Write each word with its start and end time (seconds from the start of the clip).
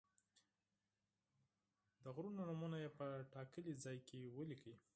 د 2.03 2.05
غرونو 2.15 2.41
نومونه 2.49 2.77
یې 2.83 2.89
په 2.97 3.07
ټاکلي 3.33 3.73
ځای 3.83 3.97
کې 4.07 4.19
ولیکئ. 4.37 4.75